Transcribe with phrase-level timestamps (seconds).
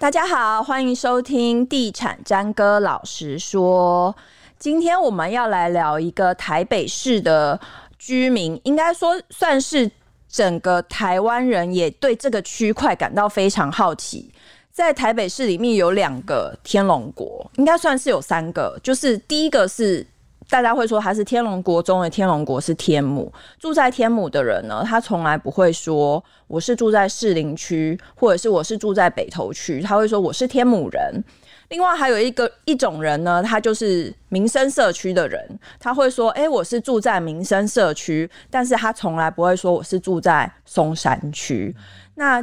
[0.00, 4.14] 大家好，欢迎收听《地产詹哥老实说》。
[4.56, 7.58] 今天我们要来聊一个台北市的
[7.98, 9.90] 居民，应该说算是
[10.28, 14.32] 整个台湾人也对这个区块感到非常好奇。
[14.70, 18.78] 在台北市里面有两个天龙国，应该算是有三个。
[18.80, 20.06] 就是第一个是
[20.50, 31.22] 大家会说他是天龙国中的天龙国是天母，住在天母的人呢，他从来不会说我是住在士林区，或者是我是住在北投区，他会说我是天母人。
[31.68, 41.76] 另外还有一个一种人呢，他就是民生社区的人，他会说，哎、我是住在民生社区，但是他从来不会说我是住在松山区。
[42.14, 42.42] 那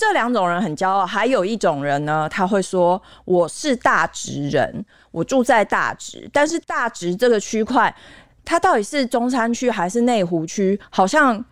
[0.00, 7.94] 这两种人很骄傲，还有一种人呢，他会说我是大直人，我住在大直，但是大直这个区块，
[8.42, 10.80] 它到底是中山区还是内湖区？
[10.88, 11.44] 好像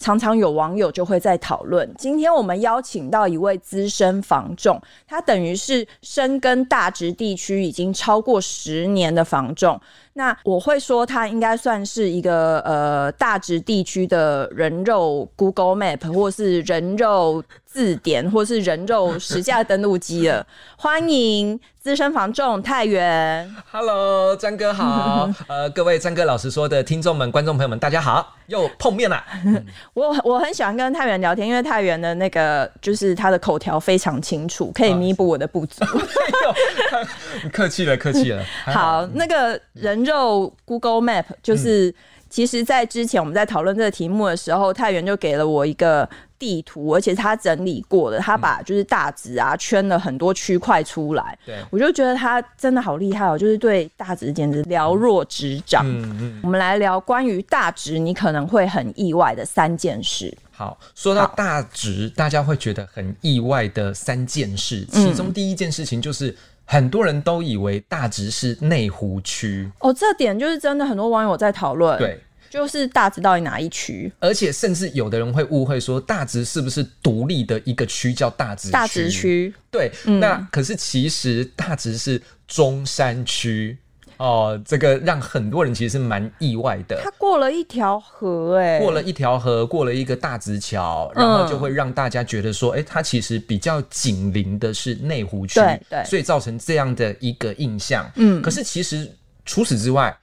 [0.00, 1.88] 常常有网友就会在讨论。
[1.96, 9.80] 今天我们邀请到一位资深房仲，他等于是深耕大直地区已经超过十年的房仲。
[10.14, 20.46] 那我会说，它应该算是一个呃大直地区的人肉 Google Map，或是人肉字典，或是人肉实价登录机了。
[20.76, 23.52] 欢迎资深房仲太原。
[23.72, 25.28] Hello，张哥好。
[25.48, 29.20] 呃，各位张哥老师说的听众们、观众朋友们，大家好，又碰面了。
[29.94, 35.84] 我我很喜欢跟太原聊天，因为太原的那个就是他的口条非常清楚，可以弥补我的不足。
[37.52, 38.44] 客气了，客气了。
[38.66, 40.03] 好，好，那个人。
[40.04, 41.94] 肉 Google Map 就是，
[42.28, 51.38] 其实，在之前我们在讨论这个题目的时候，太原就给了我一个地图，而且他整理过的，他把就是大直啊圈了很多区块出来。
[51.46, 55.84] 对，我就觉得他真的好厉害哦，就是对大直简直了若指掌。
[55.86, 60.36] 嗯嗯，我们来聊关于大直，你可能会很意外的三件事。
[60.50, 66.36] 好，说到大直，大家会觉得很意外的三件事，其中第一件事情就是。
[66.64, 71.96] 很多人都以为大直是内湖区哦，这点就是真的，很多网友在讨论。
[71.98, 74.10] 对，就是大直到底哪一区？
[74.18, 78.72] 而且甚至有的人会误会说，大直是不是独立的一个区叫大直区？
[78.72, 79.54] 大直区。
[79.70, 83.76] 对，嗯、那可是其实大直是中山区。
[84.16, 87.00] 哦，这个让很多人其实是蛮意外的。
[87.02, 98.10] 他过了一条河，哎，过了一条河，过了一个大直桥，然后就会让大家觉得说，哎、嗯，它其实比较紧邻的是内湖区，对对，所以造成这样的一个印象。
[98.16, 99.10] 嗯，可是其实
[99.44, 100.16] 除此之外，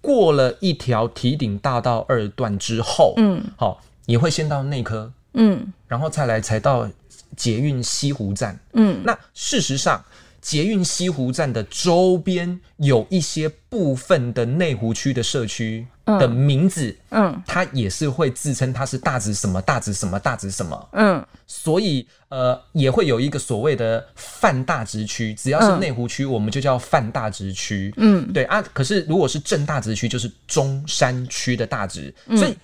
[0.00, 3.76] 过了一条提顶大道二段之后，嗯，好、哦，
[4.06, 6.88] 你会先到内科，嗯，然后再来才到
[7.36, 10.02] 捷运西湖站，嗯，那事实上。
[10.46, 28.62] 捷运西湖站的周边有一些部分的内湖区的社区的名字，嗯，它也是会自称它是大直什么大直什么大直什么，嗯，所以呃也会有一个所谓的泛大直区，只要是内湖区，我们就叫泛大直区，嗯，对啊。
[28.72, 32.54] 可是如果是正大直区，就是中山区的大直，所以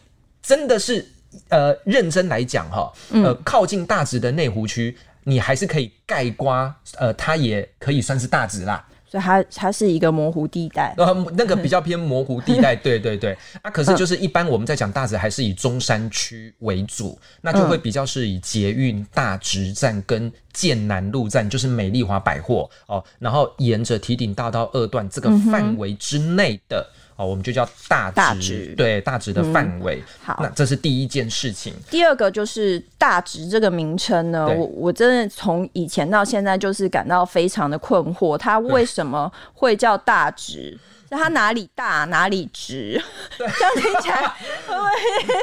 [0.41, 1.05] 真的是
[1.49, 4.97] 呃认真来讲哈，呃靠近大直的内湖区。
[5.25, 13.37] 你还是可以盖瓜，呃，它也可以算是大直啦，所以它它是一个模糊地带，呃，那个比较偏模糊地带， 对对对。
[13.61, 26.87] 啊，可是就是一般我们在讲大直，还是以中山区为主，那就会比较是以捷运大直站跟建南路站，就是美丽华百货哦，然后沿着提顶大道二段这个范围之内的。
[26.95, 29.97] 嗯哦，我们就叫大直，对大直的范围。
[29.97, 30.05] 嗯。
[30.25, 31.75] 好，那这是第一件事情。
[31.91, 40.77] 第二个就是大直这个名称呢，我我真的从以前到现在就是感到非常的困惑，它为什么会叫大直？
[41.13, 42.99] 那它哪里大哪里直？
[43.37, 44.33] 对，这样听起来？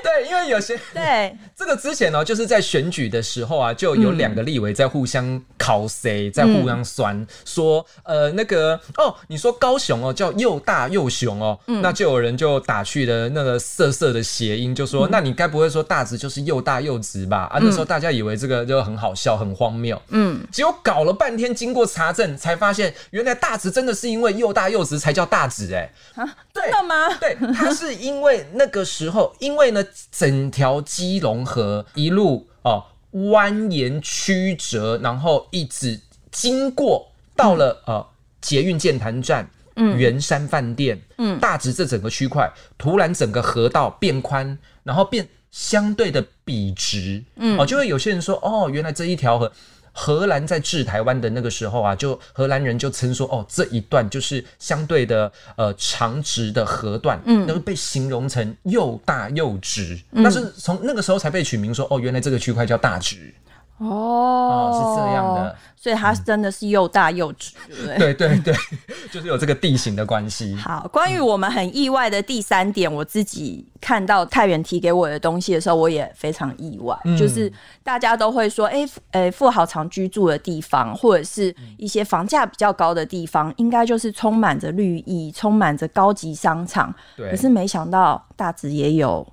[0.02, 17.48] 对，因为有些对这个之前呢，就是在选举的时候啊，就有两个立委在互相考谁，在互相酸，嗯、说呃那个哦，你说高雄哦叫又大又雄哦，嗯、那就有人就打去的那个色色的谐音，就说、嗯、那你该不会说大直就是又大又直吧？
[17.52, 20.02] 啊，那时候大家以为这个就很好笑，很荒谬。
[20.08, 25.59] 嗯，结果搞了半天，经过查证才发现，原来大直真的是因为又大又直才叫大直。
[25.74, 27.10] 哎，啊，真的吗？
[27.20, 32.84] 对，它是因为那个时候，因为呢，整条基隆河一路哦
[33.14, 36.00] 蜿蜒曲折，然后一直
[36.32, 38.06] 经过到了呃
[38.42, 49.52] 捷运剑潭站、嗯，圆山饭店、嗯，大直这整个区块，突然整个河道变宽，然后变相对的笔直，嗯，哦，就会有些人说，哦，原来这一条河。
[49.92, 63.34] 荷兰在治台湾的那个时候啊，就荷兰人就称说，哦，这一段就是相对的呃长直的河段，嗯，那个被形容成又大又直，但、嗯、是从那个时候才被取名说，哦，原来这个区块叫大直。
[63.80, 65.56] 哦，是这样的。
[65.76, 68.56] 所以它真的是又大又直，对对对对，
[69.10, 70.54] 就是有这个地形的关系。
[70.58, 76.94] 好，关于我们很意外的第三点，我自己看到太原提给我的东西的时候，我也非常意外。
[77.06, 77.50] 嗯、就是
[77.82, 86.94] 大家都会说，哎、欸，呃、欸，富豪常居住的地方，或者是一些房价比较高的地方，应该就是充满着绿意，充满着高级商场。
[87.16, 89.26] 对，可是没想到大直也有。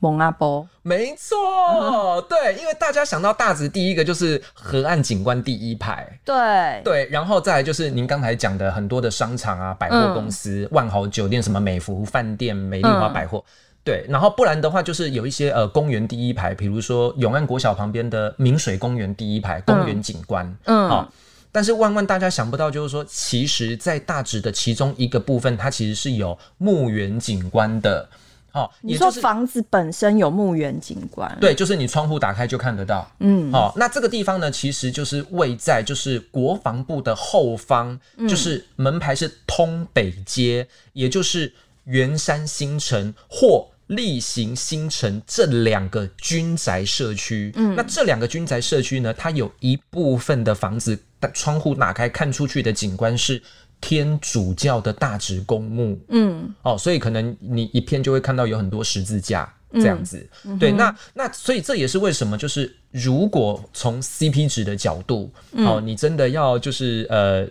[0.00, 6.34] 蒙阿波，没错，嗯，对，因为大家想到大直，第一个就是河岸景观第一排，对。
[6.82, 13.50] 对，然后再来就是您刚才讲的很多的商场啊、百货公司、嗯、万豪酒店、什么美孚饭店、美丽华百货，嗯，
[13.84, 21.08] 对，然后不然的话就是有一些呃公园第一排，比如说永安国小旁边的明水公园第一排公园景观，嗯，好，哦，
[21.52, 28.08] 但是万万大家想不到，就是说，其实，在大直的其中一个部分，它其实是有墓园景观的。
[28.52, 33.10] 哦，你说房子本身有墓园景观，对，就是你窗户打开就看得到。
[33.20, 41.52] 嗯，好、哦，那这个地方呢，其实就是位在就是国防部的后方，嗯、就是门牌是通北街，也就是
[41.84, 47.52] 圆山新城或例行新城这两个军宅社区。
[47.56, 50.98] 嗯，那这两个军宅社区呢，它有一部分的房子，
[51.32, 53.40] 窗户打开看出去的景观是。
[53.80, 67.46] 天主教的大直公墓，嗯，哦，所以可能你一片就会看到有很多十字架这样子，嗯、对，那那所以这也是为什么，就是如果从 CP 值的角度，嗯、哦，你真的要就是呃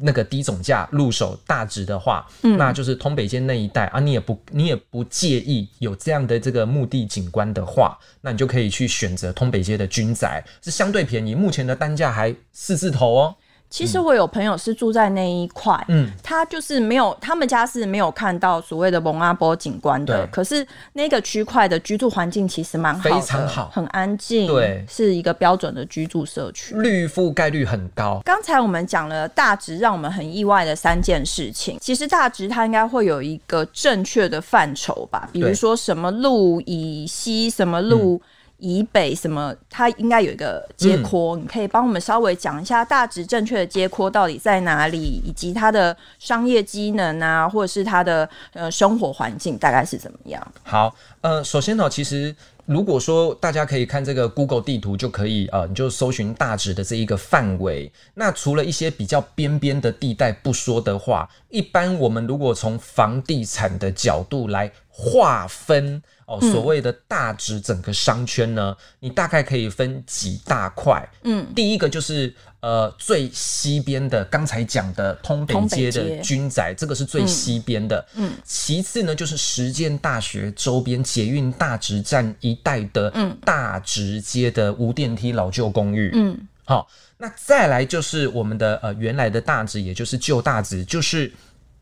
[0.00, 13.36] 那个低总价入手大直的话，嗯，那就是通北街那一带啊，你也不你也不介意有这样的这个墓地景观的话，那你就可以去选择通北街的军宅，是相对便宜，目前的单价还四字头哦。
[13.74, 20.24] 其实我有朋友是住在那一块，嗯，他就是没有，他们家是没有看到所谓的蒙阿波景观的。
[20.28, 28.22] 可是那个区块的居住环境其实蛮好的，非常好，很安静，对，是一个标准的居住社区，绿覆盖率很高。
[28.24, 38.22] 刚才我们讲了大直让我们很意外的三件事情，其实大直它应该会有一个正确的范畴吧，比如说什么路以西，什么路。
[38.22, 38.28] 嗯
[38.64, 39.54] 以北什么？
[39.68, 50.52] 它应该有一个街廓，嗯、你可以帮我们稍微讲一下大直正确的街廓到底在哪里，以及它的商业机能啊，或者是它的呃生活环境大概是怎么样？
[50.62, 52.34] 好，呃，首先呢，其实
[52.64, 57.92] 如果说大家可以看这个 Google 地图，就可以呃，你就搜寻大直的这一个范围。
[58.14, 66.00] 那除了一些比较边边的地带不说的话，一般我们如果从房地产的角度来划分。
[66.26, 71.06] 哦，所谓的大直整个商圈呢，嗯、你大概可以分几大块。
[71.24, 78.02] 嗯，第一个就是呃最西边的，刚才讲的通北街的军宅，这个是最西边的。
[78.14, 83.12] 嗯，其次呢就是实践大学周边捷运大直站一带的
[83.44, 86.10] 大直街的无电梯老旧公寓。
[86.14, 86.86] 嗯，好、哦，
[87.18, 91.30] 那再来就是我们的呃原来的大直，也就是旧大直，就是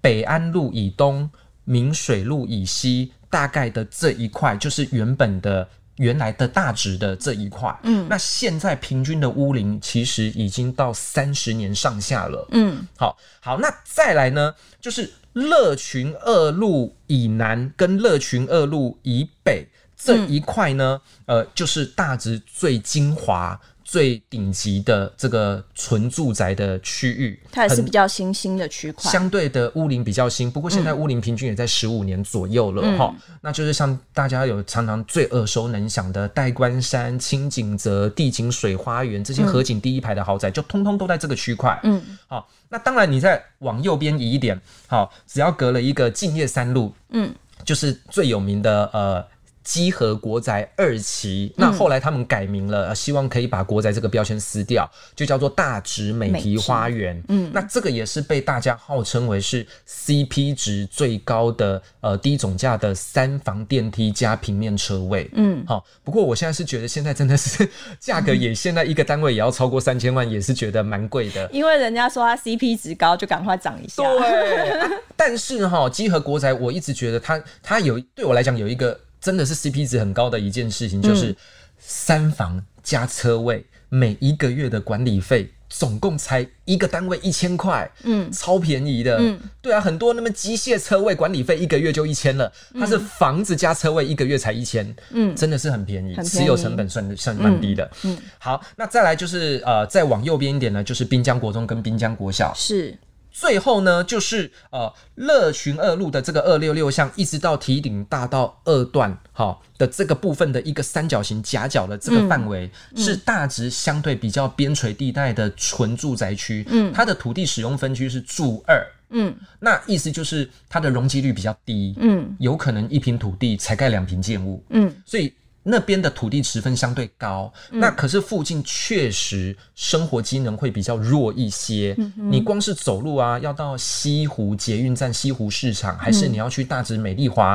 [0.00, 1.30] 北安路以东、
[1.64, 3.12] 明水路以西。
[3.32, 5.66] 大概的这一块就是原本的
[5.96, 23.58] 原来的大直的这一块，嗯，那现在平均的屋龄其实已经到三十年上下了，嗯，好，好，那再来呢，就是乐群二路以南跟乐群二路以北这一块呢，嗯、呃，就是大直最精华。
[23.92, 30.50] 最顶级的这个纯住宅的区域，它也是比较新兴的区块，相对的屋龄比较新。
[30.50, 33.36] 不过现在屋龄平均也在十五年左右了哈、嗯。
[33.42, 41.78] 那就是像大家有常常最耳熟能详的戴官山、清景泽、地景水花园这些河景第一排的豪宅，就通通都在这个区块。
[41.82, 47.30] 嗯，好，那当然你再往右边移一点，好，只要隔了一个敬业三路，嗯，
[47.62, 49.22] 就是最有名的呃。
[49.64, 57.22] 基和国宅二期，那后来他们改名了，嗯、希望可以把国宅这个标签撕掉，就叫做大直美堤花园。
[57.28, 65.30] 嗯，那这个也是被大家号称为是 CP 值最高的呃低总价的三房电梯加平面车位。
[65.34, 67.68] 嗯，好，不过我现在是觉得现在真的是
[68.00, 71.48] 价格也现在一个单位也要超过三千万，也是觉得蛮贵的。
[71.52, 74.02] 因为人家说它 CP 值高，就赶快涨一下。
[74.02, 78.98] 对，啊、 但是哈，基和国宅我一直觉得它它有对我来讲有一个。
[79.22, 81.34] 真的是 CP 值很高的一件事情，就是
[81.78, 102.98] 三房加车位，每一个月的管理费总共才一个单位一千块，嗯，超便宜的，嗯，对啊，很多那么机械车位管理费一个月就一千了，它是房子加车位一个月才一千，嗯，真的是很便宜，持有成本算算蛮低的，嗯，好，那再来就是呃，再往右边一点呢，就是滨江国中跟滨江国小，是。
[103.32, 116.64] 最后呢，就是呃乐群二路的这个二六六巷，一直到堤顶大道二段哈的这个部分的一个三角形夹角的这个范围，嗯、是大直相对比较边陲地带的纯住宅区。
[116.68, 118.86] 嗯，它的土地使用分区是住二。
[119.10, 121.94] 嗯，那意思就是它的容积率比较低。
[121.98, 124.62] 嗯，有可能一平土地才盖两平建物。
[124.68, 125.32] 嗯，所以。
[125.64, 131.94] 那边的土地持分相对高，嗯、那可是附近确实生活机能会比较弱一些。
[131.98, 137.50] 嗯、你光是走路啊，要到西湖捷运站、西湖市场，还是你要去大直美丽华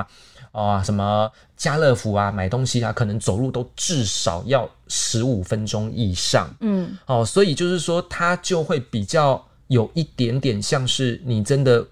[0.52, 6.50] 啊、呃，什么家乐福啊买东西啊，可能走路都至少要十五分钟以上。
[6.62, 11.86] 嗯，哦，所以就是说，它就会比较有一点点像是你真的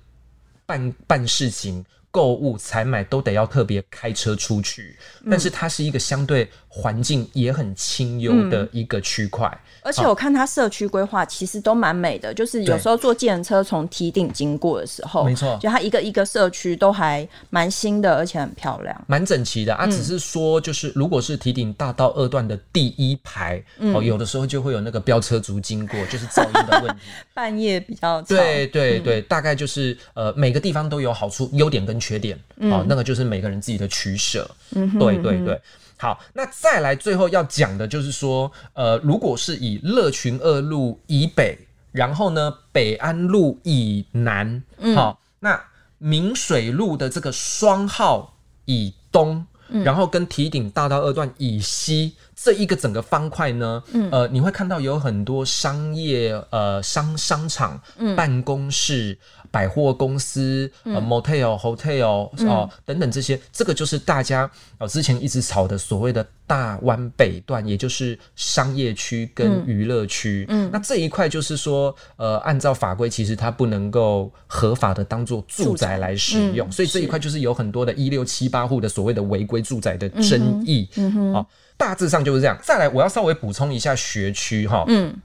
[0.66, 1.86] 办办事情。
[2.16, 4.98] 购物采买都得要特别开车出去，
[5.30, 9.48] 但是它是一个相对环境也很清幽的一个区块。
[9.48, 19.86] 嗯而且我看它社区规划其实都蛮美的，就是有时候坐计程车从堤顶经过的时候，没错，就它一个一个社区都还蛮新的，而且很漂亮，蛮整齐的啊。
[19.86, 23.63] 只是说，就是如果是堤顶大道二段的第一排，
[23.94, 27.01] 哦，有的时候就会有那个飙车族经过， 就是噪音的问题。
[27.36, 28.27] 半夜比较吵。
[28.27, 32.36] 对对对，大概就是呃，每个地方都有好处、优点跟缺点，
[32.72, 34.50] 哦，那个就是每个人自己的取舍。
[34.72, 35.62] 嗯，对对对。
[36.06, 41.58] 好，那再来最后要讲的就是说，呃，如果是以乐群二路以北，
[41.92, 45.60] 然后呢北安路以南，嗯、好，那
[45.98, 59.18] 明水路的这个双号以东，嗯、然后跟提顶大道二段以西这一个整个方块呢，嗯、呃，你会看到有很多商业，呃，商商场、嗯、办公室。
[59.51, 70.46] 百货公司、呃、motel、hotel 哦、呃、等等这些，这个就是大家呃之前一直炒的所谓的大湾北段，也就是商业区跟娱乐区。
[70.50, 80.89] 嗯，那这一块就是说，呃，按照法规，其实它不能够合法的当做住宅来使用，所以这一块就是有很多的一六七八户的所谓的违规住宅的争议。
[80.98, 82.58] 嗯哼，好，大致上就是这样。
[82.63, 84.84] 再来，我要稍微补充一下学区哈。
[84.88, 85.15] 嗯，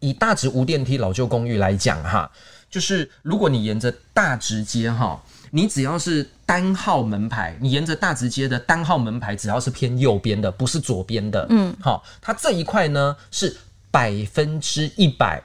[0.00, 2.30] 以大直无电梯老旧公寓来讲哈。
[2.70, 13.54] 就是如果你沿着大直街哈，你只要是单号门牌，你沿着大直街的单号门牌，只要是偏右边的，不是左边的，嗯，好，它这一块呢是
[13.90, 15.42] 百分之一百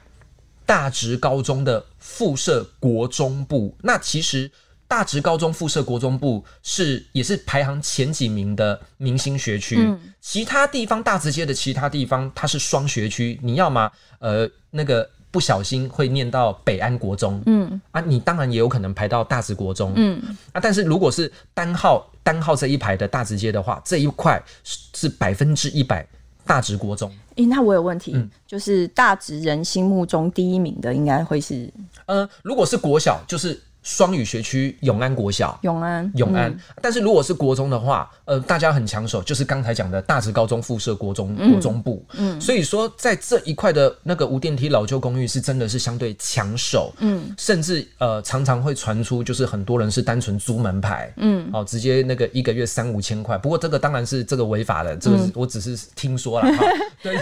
[0.64, 3.76] 大直高中的附设国中部。
[3.82, 4.50] 那其实
[4.88, 9.76] 大直高中附设国中部是也是排行前几名的明星学区。
[9.78, 13.92] 嗯，其他地方大直街的其他地方它是双学区，你要吗？
[14.18, 15.08] 呃，那个。
[15.30, 20.18] 不小心会念到北安国中，嗯啊，你当然也有可能排到大直国中，嗯
[20.52, 26.04] 啊，但是如果是单号单号这一排的大直街的话，这一块是百分之一百
[26.46, 27.10] 大直国中。
[27.36, 31.70] 诶、欸，那我有问题，嗯、就是大直人心目中第一名的应该会是，
[32.06, 33.60] 呃，如果是国小就是。
[33.88, 57.18] 双语学区永安国小，永安永安，嗯、但是如果是国中的话，呃，大家很抢手，就是刚才讲的大直高中附设国中、嗯、国中部，嗯，所以说在这一块的那个无电梯老旧公寓是真的是相对抢手，嗯，甚至呃常常会传出就是很多人是单纯租门牌，嗯，哦，直接那个一个月三五千块，不过这个当然是这个违法的，这个是我只是听说了，哈、嗯， 对，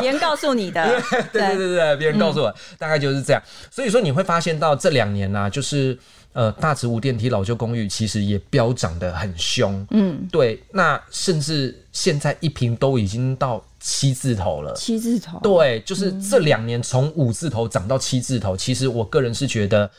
[0.00, 1.00] 别人告诉你的，
[1.32, 3.40] 对对对对，别人告诉我，嗯、大概就是这样，
[3.70, 5.96] 所以说你会发现到这两年呢、啊，就是。
[6.32, 19.90] 呃，大直无电梯老旧公寓其实也飙涨得很凶，嗯，对，那甚至现在一平都已经到七字头了，七字头，对，就是这两年从五字头涨到七字头，嗯、其实我个人是觉得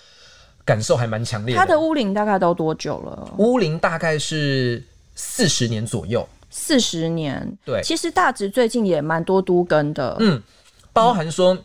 [0.63, 1.59] 感受还蛮强烈的。
[1.59, 3.33] 它的屋龄大概都多久了？
[3.37, 4.81] 屋龄大概是
[5.15, 10.41] 四十年左右，四十年，对，其实大直最近也蛮多都更的，嗯，
[10.93, 11.53] 包含说。
[11.53, 11.63] 嗯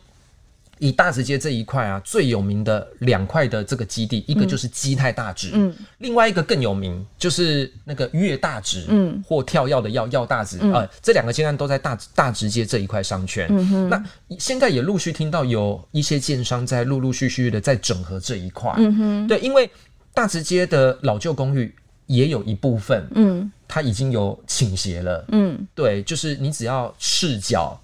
[0.78, 13.46] 以大直街这一块啊，最有名的两块的这个基地，一个就是基泰大直，嗯，另外一个更有名就是那个跃大直，嗯，或跳药的药药大直，呃，这两个建案都在大大直街这一块商圈。
[13.50, 14.04] 嗯哼，那
[14.38, 18.70] 现在也陆续听到有一些建商在陆陆续续的在整合这一块。
[18.76, 19.70] 嗯哼，对，因为
[20.12, 21.74] 大直街的老旧公寓
[22.06, 25.24] 也有一部分，嗯，它已经有倾斜了。
[25.32, 27.80] 嗯，对，就是你只要赤脚。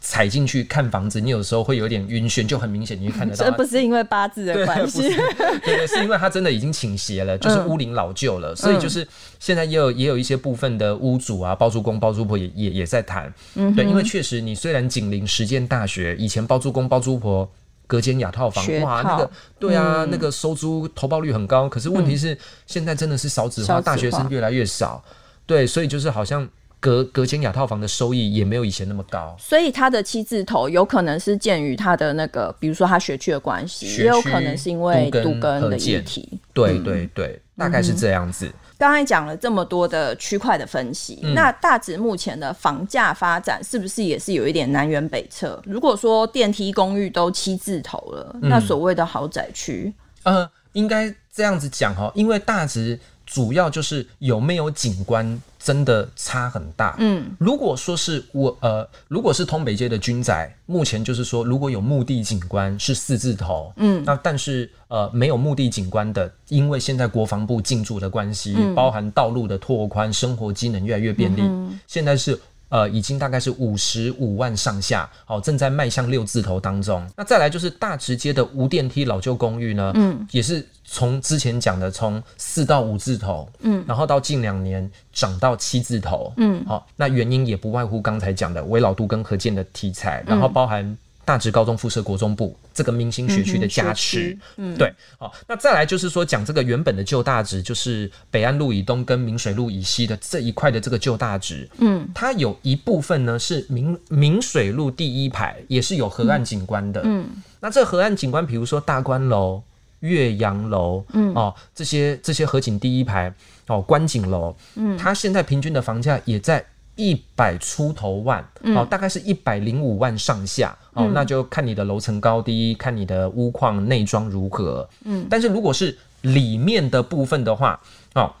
[0.00, 3.44] 踩进去看房子，你有时候会有点晕眩，就很明显，你会看得到。
[3.44, 9.06] 这不是因为八字的关系，对对，是因为它真的已经倾斜了， 就是屋龄老旧了，嗯、所以就是
[9.38, 13.32] 现在也有也有一些部分的屋主啊，包租公、包租婆也也也在谈。
[13.54, 17.48] 嗯，对，因为确实你虽然紧邻实践大学，以前包租公、包租婆
[17.86, 19.30] 隔间雅套房，套哇，那个
[19.60, 25.04] 对啊，嗯、那个收租投报率很高，可是问题是、嗯、现在真的是少子化，大学生越来越少，
[25.46, 26.48] 对，所以就是好像。
[26.80, 36.38] 隔隔间雅套房的收益也没有以前那么高，所以它的七字头有可能是鉴于它的那个，比如说它学区的关系，也有可能是因为都更的议题。
[36.52, 38.48] 对对对，嗯、大概是这样子。
[38.78, 45.60] 刚才讲了这么多的区块的分析，嗯、那大直目前的房价发展是不是也是有一点南辕北辙？
[45.64, 49.92] 如果说电梯公寓都七字头了，嗯、那所谓的豪宅区，
[50.22, 52.98] 呃，应该这样子讲哈，因为大直。
[53.30, 56.96] 主要就是有没有景观真的差很大。
[56.98, 63.72] 嗯，如果说是我呃，如果是通北街的军宅，目前就是说如果有墓地景观是四字头。
[63.76, 72.38] 嗯，那但是呃没有墓地景观的，因为现在国防部进驻的关系，嗯、包含道路的拓宽，生活机能越来越便利，嗯、现在是。
[72.68, 77.06] 呃，已经大概是五十五万上下，好，正在迈向六字头当中。
[77.16, 90.96] 那再来就是大直街的无电梯老旧公寓呢，嗯，也是从之前讲的从四到五字头，嗯，然后到近两年涨到七字头，嗯，好，那原因也不外乎刚才讲的围老度跟可建的题材，然后包含。
[91.28, 107.28] 大直高中附设国中部这个明星学区的加持，嗯，对，好，那再来就是说讲这个原本的旧大直，就是北安路以东跟明水路以西的这一块的这个旧大直，嗯，它有一部分呢是明明水路第一排，也是有河岸景观的，嗯，
[107.60, 109.62] 那这河岸景观，比如说大观楼、
[110.00, 113.30] 岳阳楼，嗯，哦，这些这些河景第一排，
[113.66, 116.64] 哦，观景楼，嗯，它现在平均的房价也在。
[116.98, 127.80] 一百出头万，哦，大概是一百零五万上下，嗯、哦，那就看你的楼层高低，看你的屋况内装如何，嗯，但是如果是里面的部分的话，
[128.14, 128.34] 哦，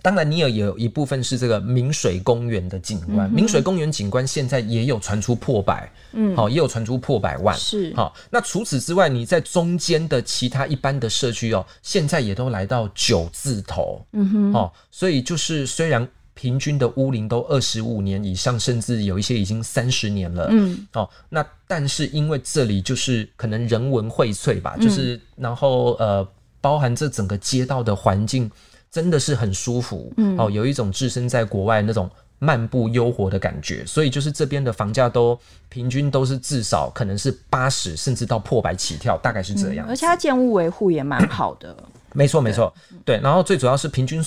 [0.00, 16.08] 当然你也有一部分是这个明水公园的景观，明水公园景观现在也有传出破百，嗯，好、哦，也有传出破百万，是，好、哦，那除此之外，你在中间的其他一般的社区哦，现在也都来到九字头，嗯哼，哦，所以就是虽然。
[16.34, 20.48] 平均的屋龄都二十五年以上，甚至有一些已经三十年了。
[20.50, 26.26] 嗯，哦，那但是因为这里就是可能人文荟萃吧，嗯、就是然后呃，
[26.60, 28.50] 包含这整个街道的环境
[28.90, 30.10] 真的是很舒服。
[30.16, 39.90] 嗯，哦，有一种置身在国外那种漫步悠活的感觉，所以就是这边的房价都平均都是至少可能是八十，甚至到破百起跳，大概是这样、嗯。
[39.90, 41.76] 而且它建物维护也蛮好的。
[42.14, 42.72] 没错，没错，
[43.04, 43.20] 对。
[43.20, 44.24] 然后最主要是平均。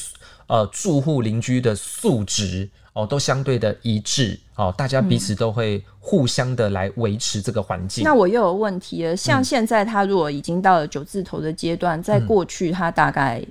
[0.47, 8.03] 呃，住户邻居的素质哦，都相对的一致哦，大家彼此都会互相的来维持这个环境。
[8.03, 8.05] 嗯。
[8.05, 13.43] 那我又有问题了，像现在他如果已经到了九字头的阶段，在过去他大概。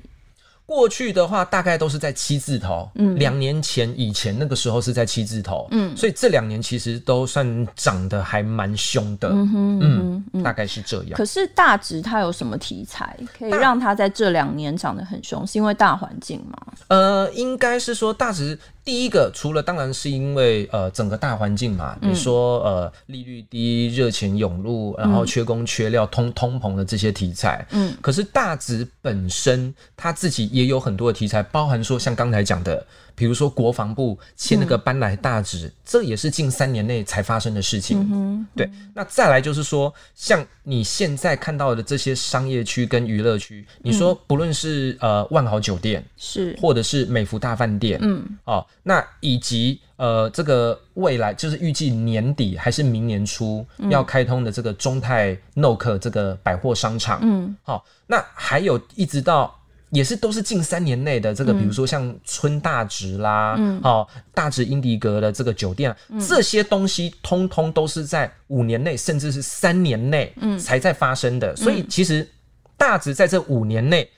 [0.66, 2.90] 过去的话，大概都是在七字头。
[2.94, 5.68] 嗯，两年前以前那个时候是在七字头。
[5.70, 9.28] 嗯，所以这两年其实都算涨得还蛮凶的。
[9.28, 11.12] 嗯哼，嗯，嗯，大概是这样。
[11.12, 15.46] 可是大直它有什么题材可以让它在这两年涨得很凶？
[15.46, 16.56] 是因为大环境吗？
[16.88, 18.58] 呃，应该是说大直。
[18.84, 32.86] 第一个，除了当然是因为呃整个大环境嘛，嗯、你说呃利率低、热钱涌入，然后缺工缺料、通通膨的这些题材，嗯，可是大直本身它自己也有很多的题材，包含说像刚才讲的。
[33.16, 38.00] 比如说国防部签那个搬来大直，嗯、这也是近三年内才发生的事情。
[38.00, 59.56] 嗯嗯、对，那再来就是说，像你现在看到的这些商业区跟娱乐区，嗯、你说不论是呃万豪酒店是，或者是美孚大饭店，嗯，哦，那以及呃这个未来就是预计年底还是明年初要开通的这个中泰 NOKE 这个百货商场，嗯，好、哦，那还有一直到。
[59.94, 64.04] 也是都是近三年内的这个，比如说像春大直啦，嗯，哦，
[64.34, 71.52] 大直英迪格的这个酒店，嗯、这些东西通通都是在五年内，甚至是三年内，才在发生的。
[71.52, 72.28] 嗯、所以其实
[72.76, 74.10] 大直在这五年内，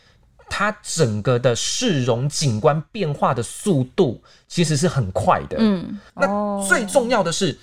[0.49, 5.59] 它整个的市容景观变化的速度其实是很快的。
[5.61, 7.55] 嗯，那最重要的是，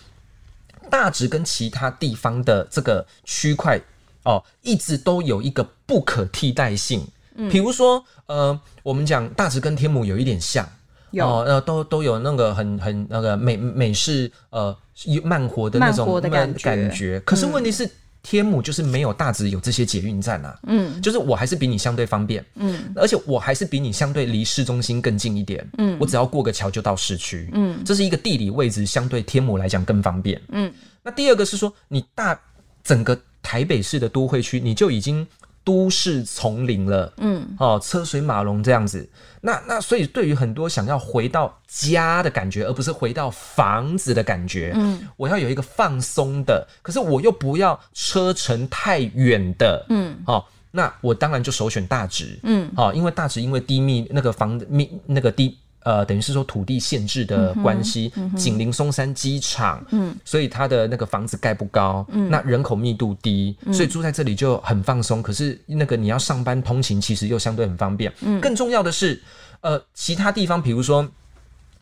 [0.87, 3.81] 大直跟其他地方的这个区块
[4.23, 7.03] 哦，一直都有一个不可替代性。
[7.49, 10.67] 比如说，呃，我们讲大直跟天母有一点像，
[11.11, 11.27] 有。
[11.27, 14.75] 呃，都都有那个很很那个美美式呃
[15.23, 17.19] 慢活的那种慢感觉，感觉。
[17.21, 17.91] 可是问题是，嗯、
[18.21, 30.71] 天母就是没有大直有这些捷运站啊，嗯，就是我还是比你相对方便，嗯，而且我还是比你相对离市中心更近一点，嗯，我只要过个桥就到市区，嗯，这是一个地理位置相对天母来讲更方便，嗯。
[31.03, 32.39] 那第二个是说，你大
[32.83, 35.27] 整个台北市的都会区，你就已经。
[35.63, 39.07] 都市丛林了，嗯，哦，车水马龙这样子，
[39.41, 55.57] 那那所以对于很多想要回到家的感觉，而不是回到房子的感觉，嗯，我要有一个放松的，可是我又不要车程太远的，嗯，哦，那我当然就首选大直，嗯，哦，因为大直因为低密那个房密那个低。
[55.83, 65.21] 呃，等于是说土地限制的关系，紧邻松山机场，嗯，所以它的那个房子盖不高，嗯，那人口密度低，嗯，所以住在这里就很放松。
[65.21, 68.11] 可是那个你要上班通勤，其实又相对很方便。
[68.21, 69.21] 嗯，更重要的是，
[69.61, 71.05] 呃，其他地方，比如说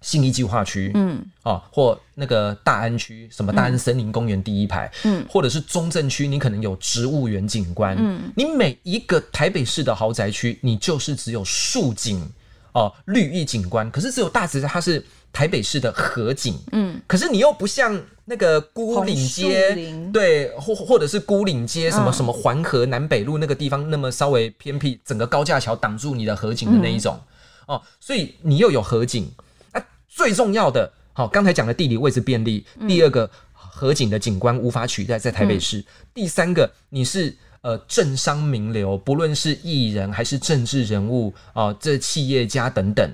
[0.01, 12.27] 信义计划区，嗯，哦，或那个大安区，什么大安森林公园第一排，嗯，或者是中正区，你可能有植物园景观，嗯，你每一个台北市的豪宅区，你就是只有树景。
[12.73, 15.03] 哦，绿意景观，可是只有大直它是
[15.34, 19.75] 台北市的河景，嗯，可是你又不像那个孤岭街，
[20.13, 27.19] 对，或或者是孤岭街什么什么环河南北路那个地方那么稍微偏僻，整个高架桥挡住你的河景的那一种，
[27.67, 29.29] 嗯、哦，所以你又有河景，
[29.73, 37.36] 啊，最重要的，好、哦，刚才讲的地理位置便利，嗯、第二个河景的景观无法取代在台北市，嗯、第三个你是。
[37.62, 43.08] 呃，政商名流，不论是艺人还是政治人物啊、这企业家等等，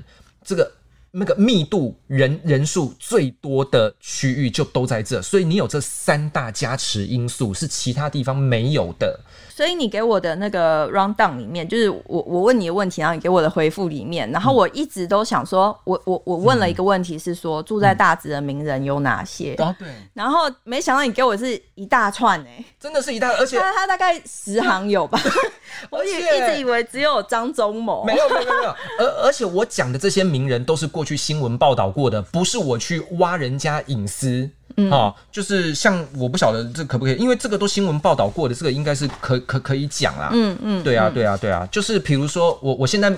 [0.43, 0.71] 这个
[1.19, 9.19] 那个密度人人数最多的区域就都在这，所以你有这三大加持因素是其他地方没有的。
[9.49, 19.55] 所以你给我的那个 round down 里面，就是我我问你的问题，然后你给我的回复里面，然后我一直都想说，我我我问了一个问题是说，住在大直的名人有哪些？
[19.57, 19.87] 哦，对。
[20.13, 25.19] 然后没想到你给我是一大串哎，真的是一大，而且他他大概十行有吧？
[25.89, 28.75] 我也一直以为只有张忠谋，没有没有没有。
[28.99, 34.49] 而而且我讲的这些名人都是过去新闻报道过的，不是我去挖人家隐私。
[34.79, 40.29] 嗯，哦，就是像我不晓得这可不可以，因为这个都新闻报道过的，这个应该是可可可以讲啦。
[40.33, 43.11] 嗯嗯，对啊对啊对啊，就是比如说我我现在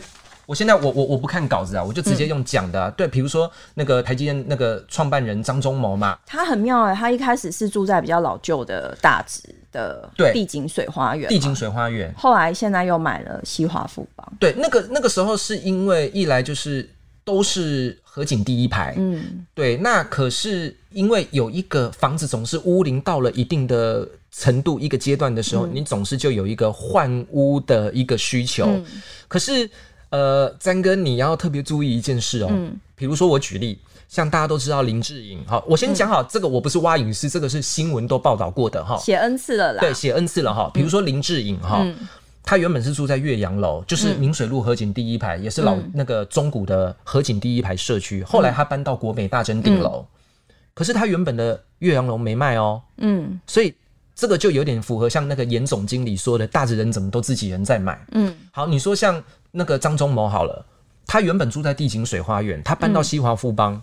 [0.46, 2.88] 我现在我我我不看稿子啊，我就直接用讲的，啊。
[2.88, 14.26] 嗯、对，比如说那个台积电那个创办人张忠谋嘛，他很妙哎，他一开始是住在比较老旧的大直的帝景水花园，帝景水花园，后来现在又买了西华富邦。
[14.40, 16.90] 对，那个那个时候是因为一来就是。
[17.30, 19.78] 都是河景第一排，嗯，对。
[19.78, 28.66] 那可是因为有一个房子总是屋龄到了一定的程度、一个阶段的时候，嗯、你总是就有一个换屋的一个需求。
[28.66, 28.84] 嗯、
[29.28, 29.70] 可是，
[30.10, 32.48] 呃，詹哥，你要特别注意一件事哦。
[32.50, 32.76] 嗯。
[32.96, 38.98] 比如说，我举例，像大家都知道林志颖，好，我先讲好，这个我不是挖隐私，这个是新闻都报道过的哈。
[38.98, 39.82] 写 N 次了啦。
[39.82, 40.72] 对，写 N 次了哈。
[40.74, 41.84] 比如说林志颖哈。
[41.84, 41.96] 嗯
[42.44, 48.22] 他原本是住在岳阳楼，就是明水路河景第一排，嗯、也是老那个中古的河景第一排社区。
[48.22, 50.06] 嗯、后来他搬到国美大珍顶楼，
[50.48, 52.82] 嗯、可是他原本的岳阳楼没卖哦。
[52.98, 53.76] 嗯，所以
[54.16, 58.04] 这个就有点符合像那个严总经理说的，大直人怎么都自己人在买。
[58.14, 59.22] 嗯，好，你说像
[59.52, 60.66] 那个张忠谋好了，
[61.06, 63.82] 他原本住在帝景水花园，他搬到西华富邦，嗯、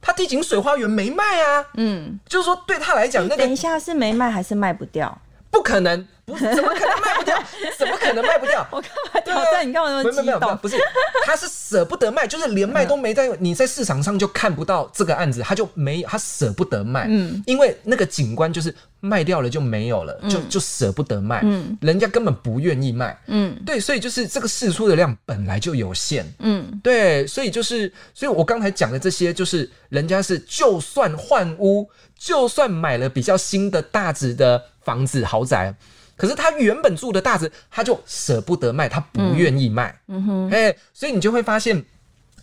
[0.00, 1.64] 他帝景水花园没卖啊。
[1.74, 5.20] 嗯，就是说对他来讲，那个等一下是没卖还是卖不掉？
[5.50, 6.06] 不可能。
[6.28, 7.42] 不，怎么可能卖不掉？
[7.78, 8.66] 怎么可能卖不掉？
[8.70, 9.66] 我干嘛挑战？
[9.66, 10.26] 你干嘛那么激动？
[10.26, 10.76] 没有没有，不是，
[11.24, 35.74] 他是舍不得卖，就是连卖都没在，你在市场上就看不到这个案子，他就没，他舍不得卖，嗯，因为那个景观就是卖掉了就没有了，就就舍不得卖，嗯，人家根本不愿意卖，嗯，对，所以就是这个试出的量本来就有限，嗯，对，所以就是，所以我刚才讲的这些，就是人家是就算换屋，就算买了比较新的大直的房子豪宅。
[36.16, 39.94] 可是他原本住的大直，他就舍不得卖，他不愿意卖。
[40.08, 41.80] 嗯哼，哎，所以你就会发现，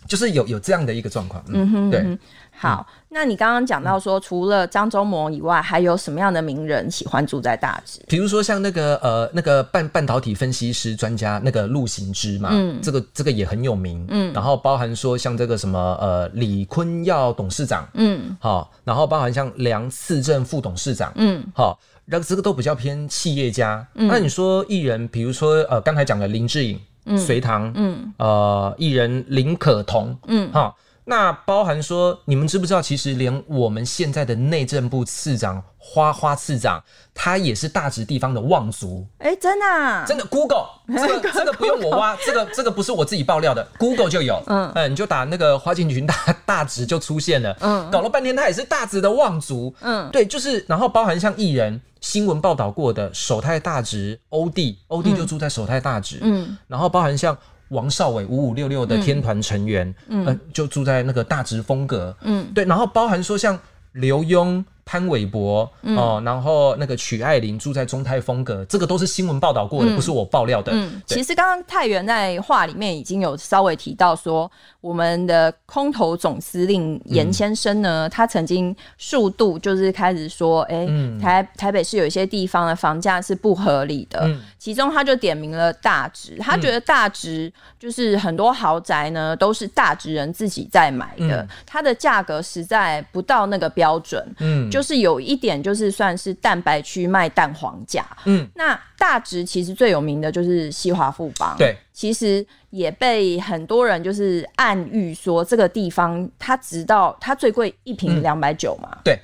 [0.08, 1.44] 就是有有这样的一个状况。
[1.48, 2.18] 嗯哼，对。
[2.58, 8.00] 好，那你刚刚讲到说，除了张忠谋以外，还有什么样的名人喜欢住在大直？
[8.08, 14.06] 比如说像那个呃，那个半半导体分析师专家那个陆行之嘛，嗯，这个这个也很有名。
[14.08, 21.78] 嗯，然后包含说像这个什么呃李坤耀董事长，嗯，好，然后包含像梁次正副董事长，嗯，好。
[22.06, 23.86] 那这个都比较偏企业家。
[23.94, 35.62] 嗯、那你说艺人，比如说呃，刚才讲的林志颖、嗯、隋棠，嗯，呃，艺人林可彤，嗯，哈，那包含说，你们知不知道，其实连我们现在的内政部次长。
[35.88, 36.82] 花花次长，
[37.14, 39.06] 他也是大直地方的望族。
[39.18, 40.66] 哎、欸，真的、啊，真的，Google
[40.98, 44.42] 这个这个不用我挖，这个这个不是我自己爆料的，Google 就有。
[44.48, 46.14] 嗯，嗯，你就打那个花敬群大
[46.44, 47.56] 大直就出现了。
[47.60, 49.72] 嗯，搞了半天他也是大直的望族。
[49.80, 56.20] 嗯，对，就是，然后包含像艺人新闻报道过的首泰大直欧弟，欧弟就住在首泰大直。
[56.22, 57.36] 嗯，然后包含像
[57.70, 62.16] 王少伟五五六六的天团成员，嗯，嗯，就住在那个大直风格。
[62.20, 63.58] 嗯，对，然后包含说像
[63.90, 64.64] 刘墉。
[64.88, 70.70] 潘玮柏哦，然后那个曲爱玲住在中泰风格，这个都是新闻报道过的，不是我爆料的。
[70.72, 74.48] 嗯，其实刚刚太原在话里面已经有稍微提到说，
[74.80, 80.86] 我们的空投总司令严先生呢，他曾经数度就是开始说，哎，
[81.20, 94.24] 台台北市有一些地方的房价是不合理的，其中他就点名了大直，他觉得大直就是很多豪宅呢都是大直人自己在买的，它的价格实在不到那个标准。
[94.38, 94.70] 嗯。
[94.76, 98.06] 就是有一点，就是算是蛋白区卖蛋黄价。
[98.26, 101.56] 嗯，那大直其实最有名的就是西华富邦。
[101.56, 108.98] 对，其实也被很多人就是暗喻说，这个地方它直到它最贵一瓶两百九嘛。
[109.02, 109.18] 对，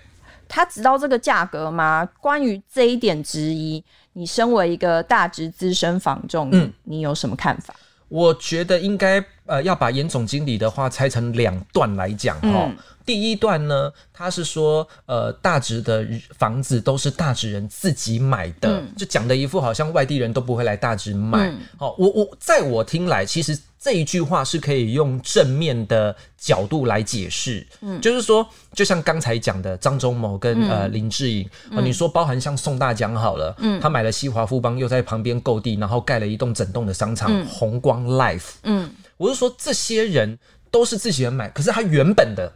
[0.49, 2.09] 它直到这个价格吗？
[2.19, 3.85] 关于这一点质疑，
[4.15, 7.75] 你身为一个大直资深房仲，嗯，你有什么看法？
[8.09, 12.67] 我觉得应该呃要把严总经理的话拆成两段来讲哈。
[12.67, 16.07] 嗯第一段呢，他是说，呃，大直的
[16.39, 21.49] 房子都是大直人自己买的，嗯、就讲的一副好像外地人都不会来大直买。
[21.49, 27.67] 嗯、哦，我我在我听来，其实这一句话是可以用正面的角度来解释。
[27.81, 31.45] 嗯，就是说，就像刚才讲的张忠谋跟、嗯、呃林志颖、
[31.83, 38.51] 你说包含像宋大江好了，嗯，他买了西华富邦，又在旁边购地，然后盖了一栋整栋的商场，嗯、弘光 Life。
[38.63, 38.89] 嗯，
[39.23, 40.39] 我是说这些人
[40.71, 42.53] 都是自己人买，可是他原本的。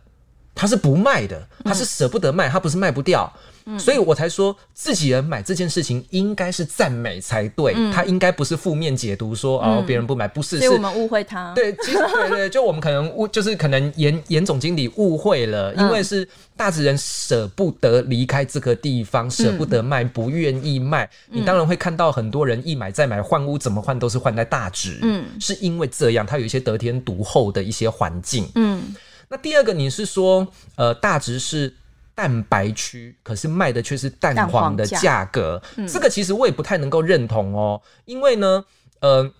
[0.58, 3.30] 他是不卖的，他是舍不得卖，他不是卖不掉，
[3.66, 11.52] 嗯、所以我才说自己人买这件事情应该是赞美才对，嗯、他应该不是负面解读说、嗯、哦别人不买不是，所以我们误会他。
[11.54, 16.26] 对，其实对对，就我们可能误，就是可能严严总经理误会了，因为是
[16.56, 28.94] 大直人舍不得离开这个地方，舍不得卖，不愿意卖，嗯、你当然会看到很多人一买再买，换屋怎么换都是换在大直，嗯，是因为这样，他有一些得天独厚的一些环境，嗯。
[29.28, 31.74] 那第二个，你是说，呃，大直是
[32.16, 37.80] 蛋白区，可是卖的却是蛋黄的价格，嗯、这个其实我也不太能够认同哦。
[38.06, 38.64] 因为呢，
[39.00, 39.30] 呃，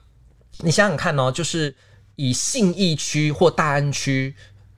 [0.59, 1.75] 你想想看哦，就是
[2.17, 4.35] 以信义区或大安区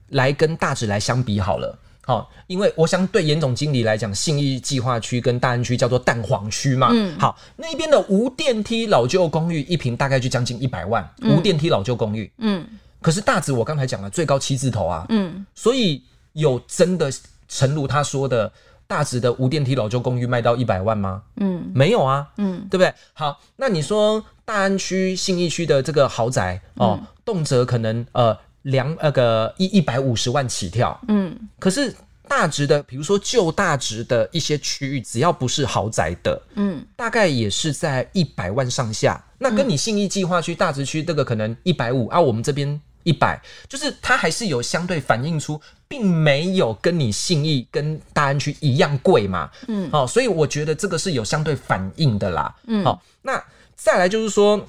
[0.07, 12.65] 来跟大直来相比好了，好、哦，因为我想对严总经理来讲，信义计划区跟大安区叫做蛋黄区嘛，嗯，好，那边的无电梯老旧公寓一平大概就将近一百万，嗯、无电梯老旧公寓，嗯。
[13.01, 17.09] 可是大直我刚才讲了最高七字头啊，嗯，所以有真的
[17.49, 18.49] 诚如他说的，
[18.87, 21.21] 大直的无电梯老旧公寓卖到一百万吗？
[21.35, 22.93] 嗯，没有啊，嗯，对不对？
[23.13, 31.93] 好，那你说大安区、信义区的这个豪宅哦，动辄可能呃两那个一一百五十万起跳，嗯，可是
[32.27, 39.23] 大直的，比如说旧大直的一些区域，只要不是豪宅的，嗯，大概也是在一百万上下。
[39.39, 42.79] 那跟你信义计划区、大直区这个可能一百五啊，我们这边。
[43.03, 53.43] 一百，就是它还是有相对反映出，并没有跟你信义跟大安区一样贵嘛，嗯，好，所以我觉得这个是有相对反应的啦，嗯，好，那
[53.75, 54.59] 再来就是说，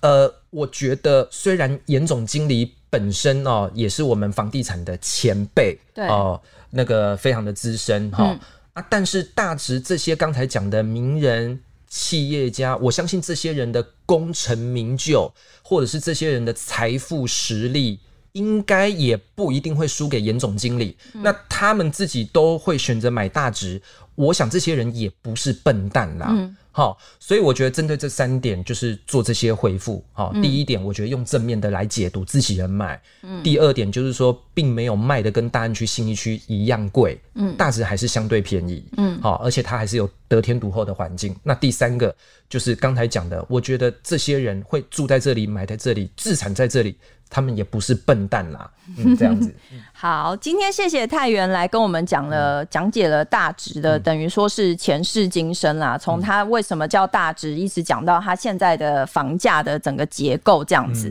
[0.00, 6.06] 呃，我觉得虽然严总经理本身哦也是我们房地产的前辈，对。
[6.08, 8.40] 哦，那个非常的资深哈、嗯、
[8.72, 11.60] 啊，但是大直这些刚才讲的名人。
[11.94, 17.98] 企业家，我相信这些人的功成名就，或者是这些人的财富实力，
[18.32, 20.94] 应该也不一定会输给严总经理。
[21.14, 23.80] 嗯、那他们自己都会选择买大值，
[24.14, 26.26] 我想这些人也不是笨蛋啦。
[26.28, 30.02] 嗯好，所以我觉得针对这三点就是做这些回复。
[30.12, 33.00] 好，第一点，我觉得用正面的来解读自己人买。
[33.22, 33.42] 嗯。
[33.42, 37.20] 第二点就是说，并没有卖的跟大安区、信义区一样贵。
[37.34, 37.54] 嗯。
[37.56, 38.82] 大致还是相对便宜。
[38.96, 39.20] 嗯。
[39.20, 41.36] 好，而且它还是有得天独厚的环境。
[41.42, 42.14] 那第三个
[42.48, 46.96] 就是刚才讲的，我觉得这些人会住在这里、买在这里、自产在这里。
[47.34, 49.50] 他们也不是笨蛋啦，嗯，这样子。
[49.94, 55.96] 好，今天谢谢太原来跟我们讲了讲、嗯、解了大直的，嗯、等于说是前世今生啦。
[55.96, 61.10] 从他为什么叫大直，一直讲到他现在的房价的整个结构这样子。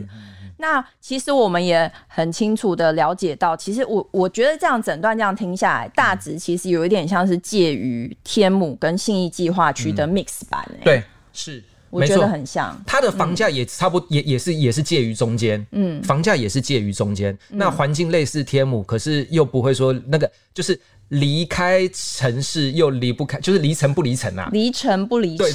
[0.58, 10.84] 那其实我们也很清楚的了解到，其实我我觉得这样整段这样听下来，大直其实有一点像是介于天母跟信义计划区的 mix 版、欸。
[10.84, 11.64] 对，是。
[11.92, 17.36] 我觉得很像，它的房价也差不多，也也是也是介于中间，嗯，房价也是介于中间。
[17.50, 25.46] 那环境类似天母，可是又不会说那个，就是离开城市又离不开，就是离城不离城啊，离城不离城，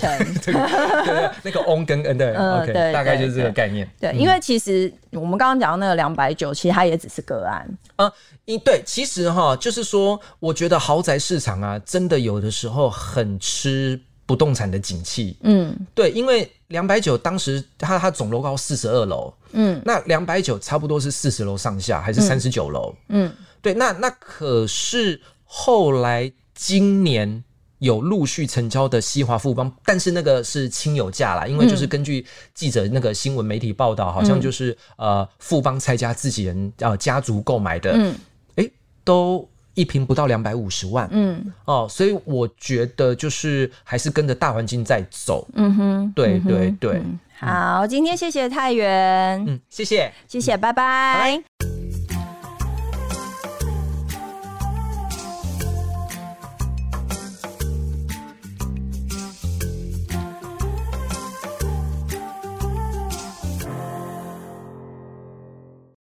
[0.46, 3.90] 对对对，那个 on 跟 n 对，OK，大概就是这个概念。
[4.00, 8.12] 对，因为其实我们刚刚讲到那个两百九，其实它也只是个案啊。
[8.46, 14.00] 因对，其实哈，就是说，我觉得豪宅市场啊，真的有的时候很吃。
[14.28, 27.42] 不动产的景气，嗯，对，因为两百九当时它它总楼高四十二楼，嗯，那两百九差不多是四十楼上下还是三十九楼，嗯，对，那那可是后来今年
[27.80, 38.14] 有陆续成交的西华富邦，但是那个是亲友价啦，因为就是根据记者那个新闻媒体报道，好像就是呃富邦蔡家自己人呃家族购买的，嗯，
[38.56, 38.70] 哎，
[39.06, 47.00] 都一瓶不到两百五十万，嗯哦，所以我觉得就是还是跟着大环境在走，嗯哼，对对对。
[47.40, 50.74] 好，今天谢谢太原，嗯，谢谢，谢谢，拜拜。
[50.74, 51.77] 拜拜。